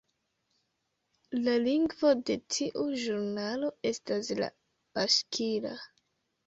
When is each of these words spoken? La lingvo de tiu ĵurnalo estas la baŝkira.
La 1.47 1.53
lingvo 1.67 2.15
de 2.31 2.39
tiu 2.57 2.89
ĵurnalo 3.05 3.73
estas 3.93 4.35
la 4.43 4.53
baŝkira. 4.99 5.81